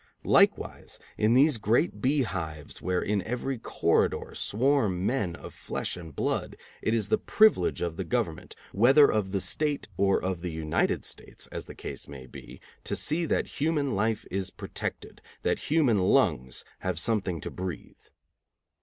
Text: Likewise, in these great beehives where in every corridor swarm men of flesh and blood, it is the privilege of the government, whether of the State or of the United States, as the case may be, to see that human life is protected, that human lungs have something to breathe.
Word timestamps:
Likewise, 0.25 0.97
in 1.15 1.35
these 1.35 1.57
great 1.59 2.01
beehives 2.01 2.81
where 2.81 3.03
in 3.03 3.21
every 3.21 3.59
corridor 3.59 4.31
swarm 4.33 5.05
men 5.05 5.35
of 5.35 5.53
flesh 5.53 5.95
and 5.95 6.15
blood, 6.15 6.57
it 6.81 6.91
is 6.95 7.09
the 7.09 7.19
privilege 7.19 7.83
of 7.83 7.97
the 7.97 8.03
government, 8.03 8.55
whether 8.71 9.11
of 9.11 9.31
the 9.31 9.39
State 9.39 9.89
or 9.97 10.19
of 10.19 10.41
the 10.41 10.49
United 10.49 11.05
States, 11.05 11.45
as 11.51 11.65
the 11.65 11.75
case 11.75 12.07
may 12.07 12.25
be, 12.25 12.59
to 12.83 12.95
see 12.95 13.25
that 13.27 13.45
human 13.59 13.93
life 13.95 14.25
is 14.31 14.49
protected, 14.49 15.21
that 15.43 15.69
human 15.69 15.99
lungs 15.99 16.65
have 16.79 16.97
something 16.97 17.39
to 17.39 17.51
breathe. 17.51 18.01